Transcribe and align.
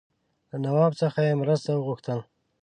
له 0.49 0.57
نواب 0.65 0.91
څخه 1.01 1.19
یې 1.27 1.39
مرسته 1.41 1.69
وغوښتل. 1.73 2.19